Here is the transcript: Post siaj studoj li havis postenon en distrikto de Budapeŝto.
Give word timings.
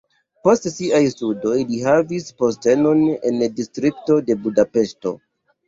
Post 0.45 0.63
siaj 0.77 1.01
studoj 1.15 1.57
li 1.67 1.83
havis 1.89 2.33
postenon 2.41 3.05
en 3.33 3.47
distrikto 3.61 4.21
de 4.33 4.41
Budapeŝto. 4.49 5.17